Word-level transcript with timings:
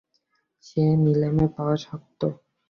সে 0.63 0.83
নিলেমে 1.03 1.45
পাওয়া 1.55 1.75
শক্ত। 1.83 2.21